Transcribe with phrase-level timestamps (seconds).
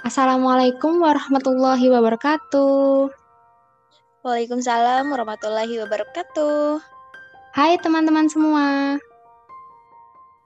[0.00, 3.12] Assalamualaikum warahmatullahi wabarakatuh.
[4.24, 6.80] Waalaikumsalam warahmatullahi wabarakatuh.
[7.52, 8.96] Hai teman-teman semua.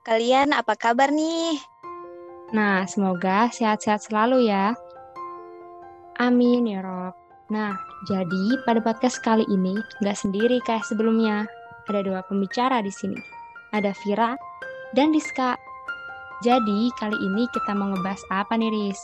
[0.03, 1.55] Kalian apa kabar nih?
[2.51, 4.75] Nah, semoga sehat-sehat selalu ya.
[6.19, 7.15] Amin ya Rob.
[7.47, 7.79] Nah,
[8.11, 11.47] jadi pada podcast kali ini nggak sendiri kayak sebelumnya.
[11.87, 13.23] Ada dua pembicara di sini.
[13.71, 14.35] Ada Vira
[14.91, 15.55] dan Diska.
[16.43, 18.99] Jadi, kali ini kita mau ngebahas apa nih, Riz?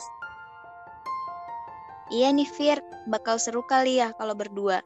[2.12, 4.84] Iya nih Fir, bakal seru kali ya kalau berdua.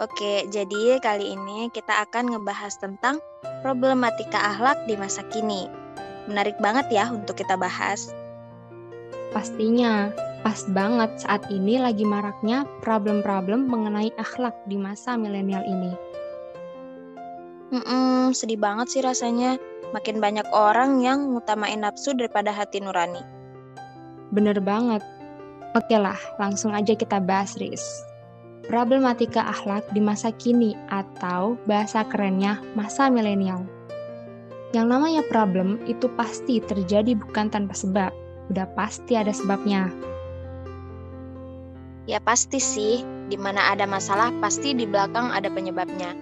[0.00, 3.20] Oke, jadi kali ini kita akan ngebahas tentang
[3.60, 5.68] problematika akhlak di masa kini.
[6.28, 8.08] Menarik banget ya untuk kita bahas.
[9.36, 10.08] Pastinya,
[10.40, 15.92] pas banget saat ini lagi maraknya problem-problem mengenai akhlak di masa milenial ini.
[17.72, 19.60] Hmm, sedih banget sih rasanya.
[19.92, 23.20] Makin banyak orang yang ngutamain nafsu daripada hati nurani.
[24.32, 25.15] Bener banget.
[25.76, 27.84] Oke lah, langsung aja kita bahas, Riz.
[28.64, 33.60] Problematika akhlak di masa kini atau bahasa kerennya masa milenial.
[34.72, 38.08] Yang namanya problem itu pasti terjadi bukan tanpa sebab.
[38.48, 39.92] Udah pasti ada sebabnya.
[42.08, 46.16] Ya pasti sih, di mana ada masalah pasti di belakang ada penyebabnya.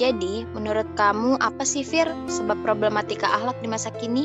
[0.00, 4.24] Jadi, menurut kamu apa sih Fir sebab problematika akhlak di masa kini?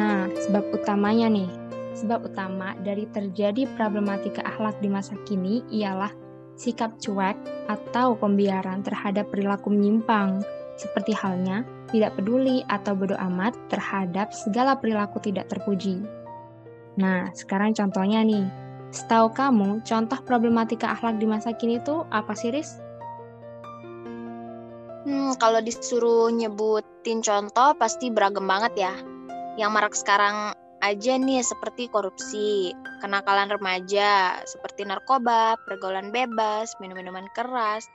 [0.00, 1.67] Nah, sebab utamanya nih,
[1.98, 6.14] sebab utama dari terjadi problematika akhlak di masa kini ialah
[6.54, 7.34] sikap cuek
[7.66, 10.42] atau pembiaran terhadap perilaku menyimpang,
[10.78, 16.02] seperti halnya tidak peduli atau bodoh amat terhadap segala perilaku tidak terpuji.
[16.98, 18.46] Nah, sekarang contohnya nih.
[18.88, 22.80] Setahu kamu, contoh problematika akhlak di masa kini itu apa sih, Riz?
[25.04, 28.94] Hmm, kalau disuruh nyebutin contoh pasti beragam banget ya.
[29.60, 37.86] Yang marak sekarang aja nih seperti korupsi, kenakalan remaja, seperti narkoba, pergaulan bebas, minum-minuman keras,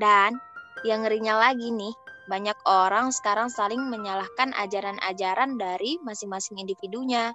[0.00, 0.36] dan
[0.84, 1.92] yang ngerinya lagi nih,
[2.28, 7.32] banyak orang sekarang saling menyalahkan ajaran-ajaran dari masing-masing individunya.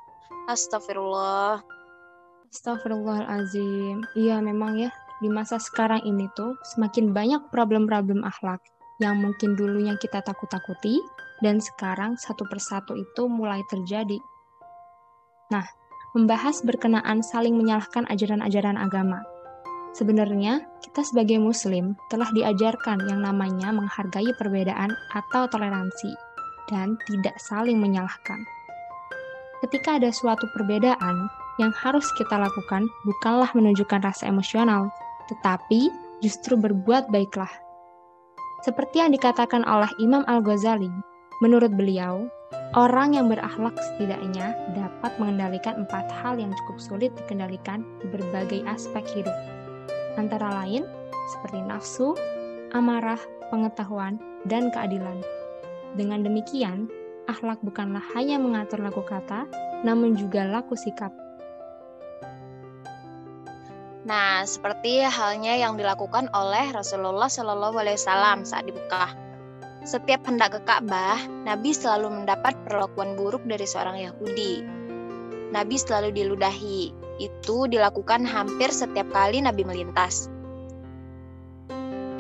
[0.52, 1.64] Astagfirullah.
[2.52, 4.04] Astagfirullahalazim.
[4.14, 4.92] Iya memang ya,
[5.24, 8.60] di masa sekarang ini tuh semakin banyak problem-problem akhlak
[9.02, 11.02] yang mungkin dulunya kita takut-takuti,
[11.42, 14.22] dan sekarang satu persatu itu mulai terjadi.
[15.52, 15.68] Nah,
[16.16, 19.20] membahas berkenaan saling menyalahkan ajaran-ajaran agama.
[19.92, 26.16] Sebenarnya, kita sebagai muslim telah diajarkan yang namanya menghargai perbedaan atau toleransi,
[26.72, 28.40] dan tidak saling menyalahkan.
[29.60, 31.28] Ketika ada suatu perbedaan,
[31.60, 34.88] yang harus kita lakukan bukanlah menunjukkan rasa emosional,
[35.28, 35.92] tetapi
[36.24, 37.52] justru berbuat baiklah
[38.62, 40.90] seperti yang dikatakan oleh Imam Al-Ghazali,
[41.42, 42.30] menurut beliau,
[42.78, 49.04] orang yang berakhlak setidaknya dapat mengendalikan empat hal yang cukup sulit dikendalikan di berbagai aspek
[49.12, 49.34] hidup.
[50.16, 50.86] Antara lain,
[51.34, 52.14] seperti nafsu,
[52.78, 53.20] amarah,
[53.50, 55.20] pengetahuan, dan keadilan.
[55.98, 56.88] Dengan demikian,
[57.28, 59.50] akhlak bukanlah hanya mengatur laku kata,
[59.82, 61.12] namun juga laku sikap.
[64.02, 69.31] Nah, seperti halnya yang dilakukan oleh Rasulullah Shallallahu Alaihi Wasallam saat di Mekah.
[69.82, 74.62] Setiap hendak ke Ka'bah, Nabi selalu mendapat perlakuan buruk dari seorang Yahudi.
[75.50, 76.94] Nabi selalu diludahi.
[77.18, 80.30] Itu dilakukan hampir setiap kali Nabi melintas.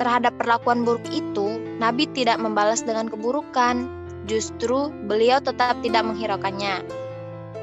[0.01, 3.85] Terhadap perlakuan buruk itu, Nabi tidak membalas dengan keburukan.
[4.25, 6.81] Justru beliau tetap tidak menghiraukannya.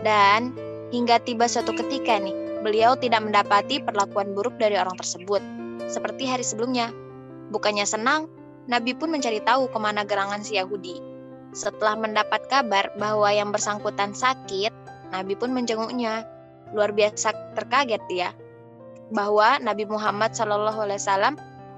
[0.06, 0.54] Dan
[0.94, 5.42] hingga tiba suatu ketika nih, beliau tidak mendapati perlakuan buruk dari orang tersebut,
[5.90, 6.94] seperti hari sebelumnya.
[7.50, 8.30] Bukannya senang,
[8.68, 11.00] Nabi pun mencari tahu ke mana gerangan si Yahudi.
[11.56, 14.70] Setelah mendapat kabar bahwa yang bersangkutan sakit,
[15.08, 16.28] Nabi pun menjenguknya.
[16.76, 18.36] Luar biasa terkaget dia
[19.08, 20.68] bahwa Nabi Muhammad SAW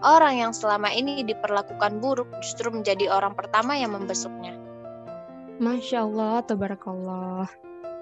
[0.03, 4.59] orang yang selama ini diperlakukan buruk justru menjadi orang pertama yang membesuknya.
[5.63, 7.47] Masya Allah, tabarakallah.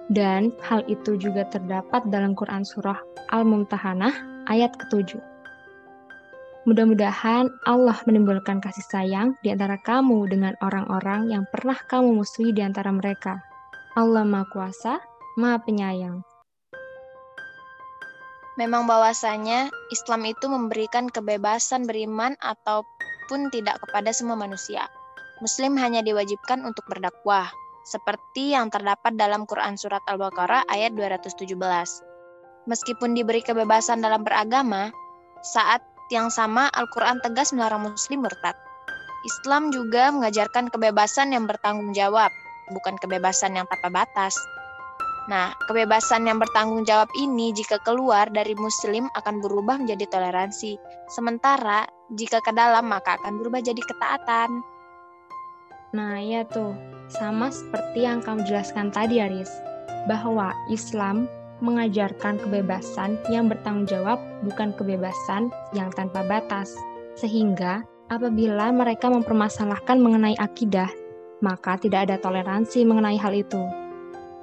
[0.09, 2.97] Dan hal itu juga terdapat dalam Quran Surah
[3.29, 5.21] Al-Mumtahanah ayat ke-7.
[6.69, 12.61] Mudah-mudahan Allah menimbulkan kasih sayang di antara kamu dengan orang-orang yang pernah kamu musuhi di
[12.61, 13.41] antara mereka.
[13.97, 15.01] Allah Maha Kuasa,
[15.33, 16.21] Maha Penyayang.
[18.61, 24.85] Memang bahwasanya Islam itu memberikan kebebasan beriman ataupun tidak kepada semua manusia.
[25.41, 27.49] Muslim hanya diwajibkan untuk berdakwah,
[27.81, 31.49] seperti yang terdapat dalam Quran Surat Al-Baqarah ayat 217.
[32.69, 34.93] Meskipun diberi kebebasan dalam beragama,
[35.41, 35.79] saat
[36.09, 38.57] yang sama Al-Quran tegas melarang muslim murtad.
[39.25, 42.31] Islam juga mengajarkan kebebasan yang bertanggung jawab,
[42.71, 44.33] bukan kebebasan yang tanpa batas.
[45.29, 50.81] Nah, kebebasan yang bertanggung jawab ini jika keluar dari muslim akan berubah menjadi toleransi.
[51.13, 51.85] Sementara
[52.17, 54.65] jika ke dalam maka akan berubah jadi ketaatan.
[55.93, 56.73] Nah, ya tuh.
[57.09, 59.49] Sama seperti yang kamu jelaskan tadi, Aris.
[60.09, 61.29] Bahwa Islam
[61.59, 66.75] mengajarkan kebebasan yang bertanggung jawab bukan kebebasan yang tanpa batas.
[67.19, 70.87] Sehingga apabila mereka mempermasalahkan mengenai akidah,
[71.39, 73.59] maka tidak ada toleransi mengenai hal itu.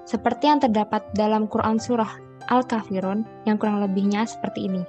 [0.06, 4.82] Seperti yang terdapat dalam Quran Surah Al-Kafirun yang kurang lebihnya seperti ini.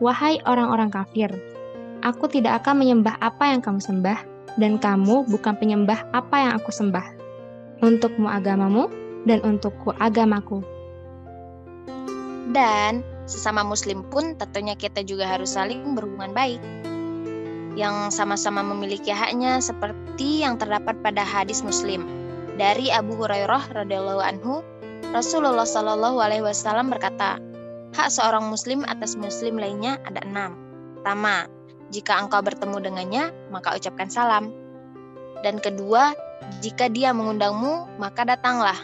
[0.00, 1.30] Wahai orang-orang kafir,
[2.00, 4.18] aku tidak akan menyembah apa yang kamu sembah,
[4.58, 7.06] dan kamu bukan penyembah apa yang aku sembah.
[7.84, 8.88] Untukmu agamamu,
[9.28, 10.64] dan untukku agamaku.
[12.50, 16.62] Dan sesama muslim pun tentunya kita juga harus saling berhubungan baik
[17.78, 22.02] yang sama-sama memiliki haknya seperti yang terdapat pada hadis muslim
[22.60, 24.60] dari Abu Hurairah radhiyallahu anhu,
[25.16, 27.40] Rasulullah Shallallahu alaihi wasallam berkata,
[27.96, 30.60] hak seorang muslim atas muslim lainnya ada enam.
[31.00, 31.48] Pertama,
[31.88, 34.52] jika engkau bertemu dengannya, maka ucapkan salam.
[35.40, 36.12] Dan kedua,
[36.60, 38.76] jika dia mengundangmu, maka datanglah.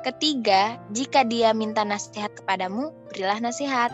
[0.00, 3.92] Ketiga, jika dia minta nasihat kepadamu, berilah nasihat.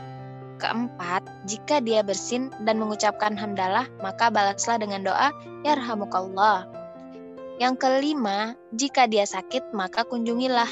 [0.63, 5.35] Keempat, jika dia bersin dan mengucapkan hamdalah, maka balaslah dengan doa,
[5.67, 6.71] Yarhamukallah.
[7.59, 10.69] Yang kelima, jika dia sakit, maka kunjungilah.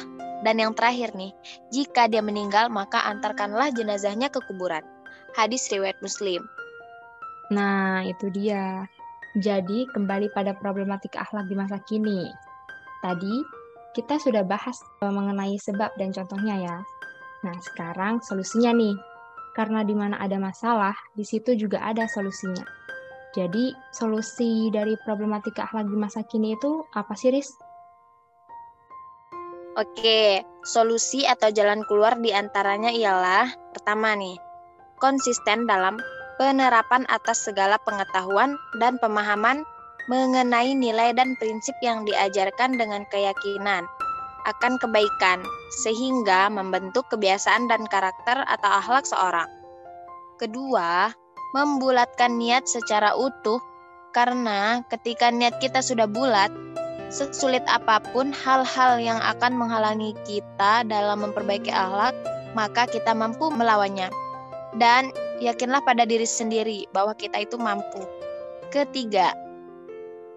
[0.46, 1.34] Dan yang terakhir nih,
[1.75, 4.86] jika dia meninggal, maka antarkanlah jenazahnya ke kuburan.
[5.34, 6.46] Hadis riwayat Muslim.
[7.50, 8.86] Nah, itu dia.
[9.34, 12.31] Jadi, kembali pada problematika akhlak di masa kini.
[13.02, 13.63] Tadi,
[13.94, 16.76] kita sudah bahas mengenai sebab dan contohnya ya.
[17.46, 18.99] Nah, sekarang solusinya nih.
[19.55, 22.67] Karena di mana ada masalah, di situ juga ada solusinya.
[23.38, 27.55] Jadi, solusi dari problematika akhlak di masa kini itu apa sih, Riz?
[29.79, 34.38] Oke, solusi atau jalan keluar di antaranya ialah pertama nih,
[35.02, 35.99] konsisten dalam
[36.38, 39.67] penerapan atas segala pengetahuan dan pemahaman
[40.06, 43.88] mengenai nilai dan prinsip yang diajarkan dengan keyakinan
[44.44, 45.40] akan kebaikan
[45.84, 49.48] sehingga membentuk kebiasaan dan karakter atau akhlak seorang.
[50.36, 51.08] Kedua,
[51.56, 53.62] membulatkan niat secara utuh
[54.12, 56.52] karena ketika niat kita sudah bulat,
[57.08, 62.12] sesulit apa pun hal-hal yang akan menghalangi kita dalam memperbaiki akhlak,
[62.52, 64.12] maka kita mampu melawannya.
[64.74, 68.02] Dan yakinlah pada diri sendiri bahwa kita itu mampu.
[68.74, 69.30] Ketiga,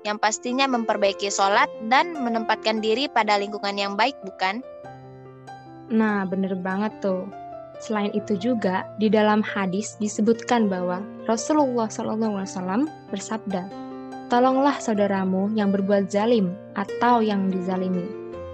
[0.08, 4.64] yang pastinya memperbaiki sholat dan menempatkan diri pada lingkungan yang baik, bukan?
[5.92, 7.28] Nah, bener banget tuh.
[7.78, 13.70] Selain itu juga di dalam hadis disebutkan bahwa Rasulullah SAW bersabda,
[14.34, 18.08] "Tolonglah saudaramu yang berbuat zalim atau yang dizalimi."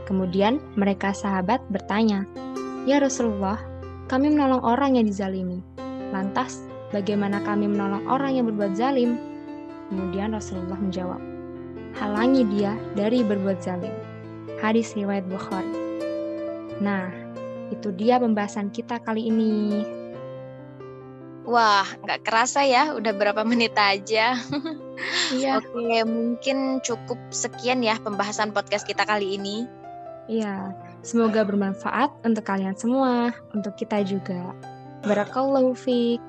[0.03, 2.27] Kemudian mereka sahabat bertanya,
[2.83, 3.55] "Ya Rasulullah,
[4.11, 5.63] kami menolong orang yang dizalimi.
[6.11, 6.59] Lantas,
[6.91, 9.15] bagaimana kami menolong orang yang berbuat zalim?"
[9.87, 11.21] Kemudian Rasulullah menjawab,
[11.97, 13.93] "Halangi dia dari berbuat zalim."
[14.63, 15.75] Hadis riwayat Bukhari.
[16.79, 17.11] Nah,
[17.73, 19.83] itu dia pembahasan kita kali ini.
[21.43, 24.35] Wah, nggak kerasa ya, udah berapa menit aja.
[25.33, 25.59] Iya.
[25.59, 29.65] Oke, mungkin cukup sekian ya pembahasan podcast kita kali ini.
[30.29, 30.71] Iya,
[31.03, 34.53] semoga bermanfaat untuk kalian semua, untuk kita juga.
[35.03, 36.21] Barakallahu fiq.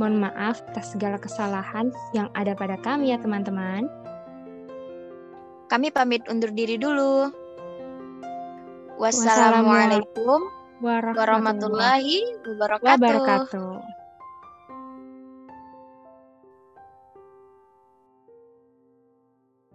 [0.00, 3.90] Mohon maaf atas segala kesalahan yang ada pada kami ya teman-teman.
[5.72, 7.32] Kami pamit undur diri dulu.
[9.00, 10.44] Wassalamualaikum
[10.84, 12.92] warahmatullahi wabarakatuh.
[12.92, 14.01] wabarakatuh.